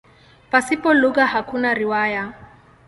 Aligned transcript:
Pasipo 0.51 0.89
lugha 0.93 1.25
hakuna 1.25 1.73
riwaya. 1.73 2.23